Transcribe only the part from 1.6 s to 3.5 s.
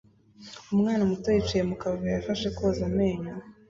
mu kavuyo afashe koza amenyo